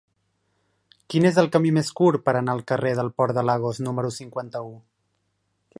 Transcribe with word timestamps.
Quin 1.13 1.27
és 1.29 1.37
el 1.41 1.49
camí 1.55 1.73
més 1.75 1.91
curt 1.99 2.23
per 2.29 2.35
anar 2.39 2.57
al 2.57 2.65
carrer 2.73 2.95
del 3.01 3.13
Port 3.19 3.39
de 3.39 3.45
Lagos 3.51 3.83
número 3.89 4.13
cinquanta-u? 4.19 4.73